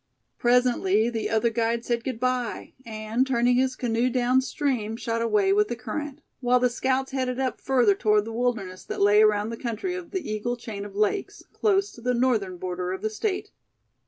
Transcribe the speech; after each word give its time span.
Presently 0.39 1.11
the 1.11 1.29
other 1.29 1.51
guide 1.51 1.85
said 1.85 2.03
good 2.03 2.19
bye, 2.19 2.73
and 2.87 3.27
turning 3.27 3.53
his 3.55 3.75
canoe 3.75 4.09
down 4.09 4.41
stream, 4.41 4.97
shot 4.97 5.21
away 5.21 5.53
with 5.53 5.67
the 5.67 5.75
current; 5.75 6.21
while 6.39 6.59
the 6.59 6.71
scouts 6.71 7.11
headed 7.11 7.39
up 7.39 7.61
further 7.61 7.93
toward 7.93 8.25
the 8.25 8.33
wilderness 8.33 8.83
that 8.83 8.99
lay 8.99 9.21
around 9.21 9.49
the 9.51 9.57
country 9.57 9.93
of 9.93 10.09
the 10.09 10.27
Eagle 10.31 10.57
chain 10.57 10.85
of 10.85 10.95
lakes, 10.95 11.43
close 11.53 11.91
to 11.91 12.01
the 12.01 12.15
northern 12.15 12.57
border 12.57 12.91
of 12.91 13.03
the 13.03 13.11
State. 13.11 13.51